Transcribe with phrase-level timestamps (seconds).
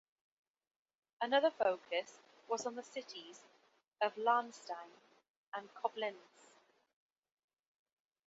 [1.21, 2.17] Another focus
[2.49, 3.41] was on the cities
[4.01, 4.89] of Lahnstein
[5.53, 6.49] and Koblenz.